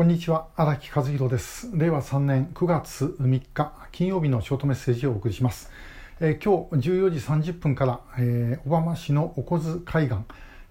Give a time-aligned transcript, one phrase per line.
[0.00, 1.68] こんにちは荒木和弘です。
[1.74, 5.70] 令和3年9月3日金曜日のショートメッセージをお送りします、
[6.20, 7.10] えー、今日14
[7.42, 10.20] 時30分から、えー、小浜市のおこず海岸、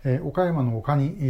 [0.03, 1.23] えー、岡山の丘に、え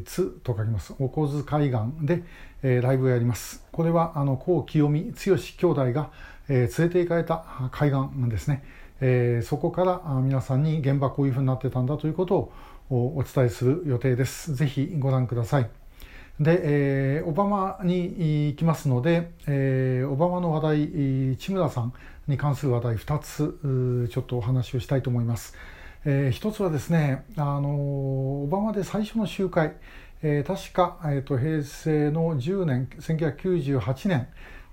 [0.00, 0.94] ー、津と書きます。
[1.00, 2.22] おこず海岸で、
[2.62, 3.66] えー、ライブをやります。
[3.72, 6.12] これはあの高清美剛兄弟が、
[6.48, 8.62] えー、連れて行かれた海岸ですね、
[9.00, 12.52] えー、そこから皆さんに現場こういうふうになってたんだということ
[12.88, 14.54] をお伝えする予定です。
[14.54, 15.81] ぜひご覧ください。
[16.42, 21.92] で、えー、オバマに行きますので、えー、オバマの話題、千村さん
[22.26, 25.54] に関する話題2つちょっとお話をしたいと思います。
[26.04, 29.74] えー、一つはですね、あのオバマで最初の集会、
[30.22, 34.28] えー、確か、えーと、平成の10年、1998年、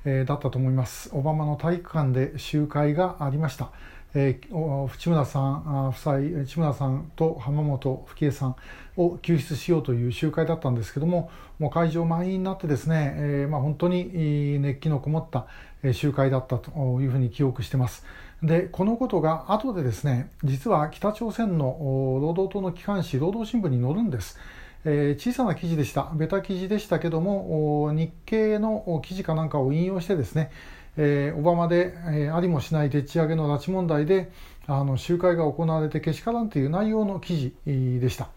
[0.05, 1.11] えー、だったと思います。
[1.13, 3.71] オバマの体育館で集会がありました。
[4.15, 8.55] えー、内村さん夫妻内村さんと浜本吹江さん
[8.97, 15.47] を救出しようという集会だったんですけどももう会場満員になってですね、えーまあ、本当に熱気のこもった
[15.93, 16.71] 集会だったと
[17.01, 18.05] いうふうに記憶してます。
[18.41, 24.39] でこのことが後でですね実は北朝鮮の労働党の機関紙労働新聞に載るんです。
[24.85, 30.51] えー、小さな記事でした、ベタ記事でしたけども、日経の記事かなんかを引用してですね、
[30.97, 34.31] えー、オバマで、えー、ありもしないでっち上げの拉致問題で
[34.67, 38.29] あの集会が行われてけしからんという内容の記事でした。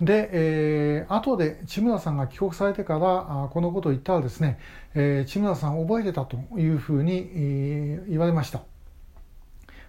[0.00, 4.58] で、えー、後で千村さんが帰国されてからあこのことを言ったらですね、
[4.94, 8.60] えー、千村さん覚えてたというふうに、えー、言われました。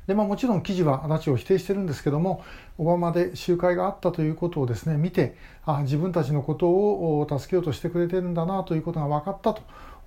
[0.07, 2.41] でまあ、もちろん記事は拉致を否定してるんですけども
[2.77, 9.61] オバマで集会があったということをですね見てあ自分たちのことを助けようとしてくれてるんだなということが分かったと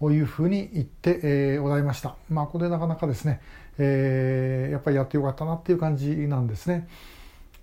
[0.08, 2.16] いうふうに言って、えー、おられました。
[2.28, 3.40] まあ、これなかなかですね、
[3.78, 6.88] えー、やっぱりやってよかったなっていう感じなんですね。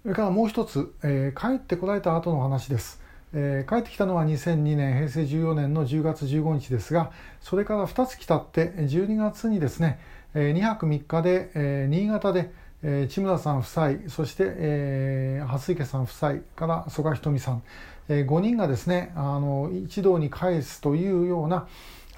[0.04, 3.02] それからもう一つ、えー、帰ってこられた後の話です。
[3.34, 10.00] えー、帰ってきたのは2002年平成14年の10月15日ですがそれから2月経って12月にですね
[10.34, 17.64] 2泊3日で、えー、新潟で、えー、千村さん夫妻そして、えー、蓮池さん夫妻から曽我ひとみさん、
[18.08, 21.68] えー、5人がですねあの一堂に返すというような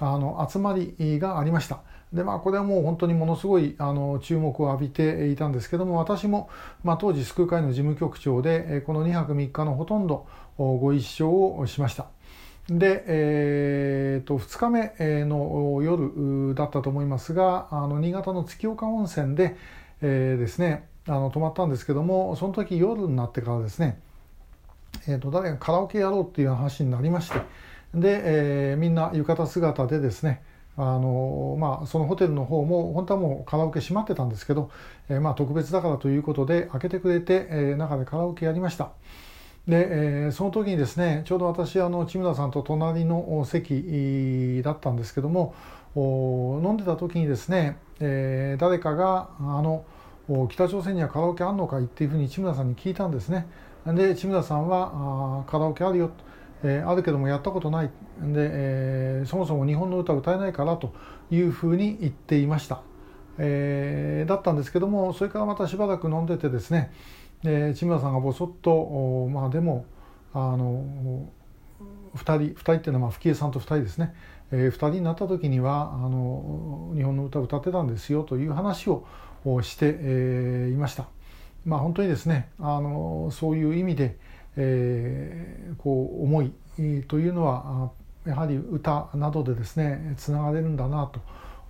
[0.00, 1.80] あの集まりがありました。
[2.12, 6.50] でまあ、これはもう本当にものすごいあの注目を浴びていたんですけども私も、
[6.82, 10.26] まあ、当時救う会の事務局長でこの2泊3日のほとんど
[10.58, 12.06] ご一緒をしました。
[12.68, 19.56] で、えー、と2日目の夜だったと思いますがあの新潟の月岡温泉で、
[20.02, 24.00] えー、ですねあの泊まったんですけどもその時夜になってからですね、
[25.08, 27.40] えー、と誰がカラオケやろうっていう話になりまして
[27.94, 28.20] で、
[28.72, 30.42] えー、みんな浴衣姿でですね
[30.76, 34.70] あのまあ、そのホテルの方も本当はもうカラオケ閉まってたんですけど、
[35.10, 38.92] えー、まあ特別だからということで開けてくれて、えー、中でカラオケやりました。
[39.68, 39.86] で、
[40.24, 45.54] えー、その時にですねちょうど私あの千村さんと隣の席だったんですけども
[45.94, 49.84] 飲んでた時にですね、えー、誰かがあの
[50.48, 53.46] 北朝鮮にはカラオケあんのかいっていうふうに千村さんに聞いたんですね
[53.86, 56.14] で千村さんはあカラオケあるよと、
[56.62, 57.86] えー、あるけどもやったことない。
[57.86, 57.92] で、
[58.36, 60.92] えー、そもそも日本の歌歌えないからと
[61.30, 62.82] いうふうに言っていました、
[63.38, 66.92] えー、だったんですけどもそれからまたしばらく飲んでてですね
[67.42, 69.86] で千村さんがぼそっとまあでも
[70.34, 70.84] あの
[72.14, 74.14] 2人2人っていうのはまあ吹江さんと2人ですね、
[74.50, 79.06] えー、2人になった時にはあの日本の歌歌ってたんですよという話を
[79.62, 81.06] して、えー、いました。
[81.64, 84.18] まあ、本当にですねあのそういう意味で、
[84.56, 86.52] えー、こう思い
[87.08, 87.90] というのは
[88.26, 91.10] やはり歌などでですねつながれるんだな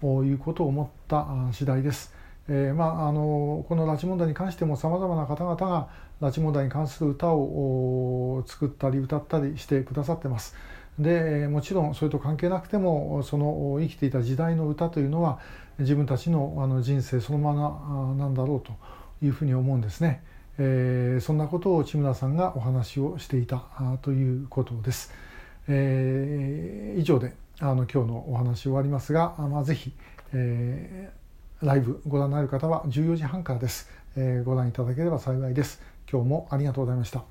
[0.03, 2.15] ということを思った次第です。
[2.49, 5.89] えーまあ、あのこの拉致問題に関してもさまざまな方々が
[6.21, 10.57] 拉致問題に関する歌を作ったり歌ったりしてくださってます。
[10.99, 15.39] でもちろんそれと関係なくてもその生きていた時代の歌というのは
[15.79, 18.73] 自分たちのあの人生そのままなんだろうと
[19.25, 20.23] いうふうに思うんですね。
[20.61, 23.65] えー、そんなことを千村さんがお話をしていた
[24.03, 25.13] ということです。
[25.67, 29.93] えー、以上であの今日のお話終わりますが、まあ、ぜひ、
[30.33, 31.21] えー
[31.63, 35.83] ライブご覧になる方は14時半からです、えー、ご覧いただければ幸いです。
[36.11, 37.23] 今日もありがとうございました。